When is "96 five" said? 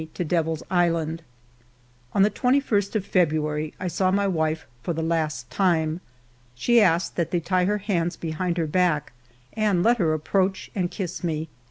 0.01-0.31